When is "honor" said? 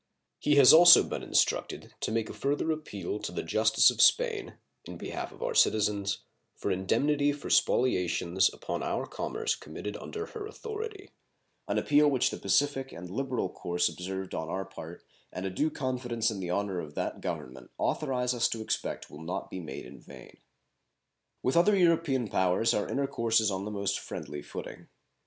16.49-16.79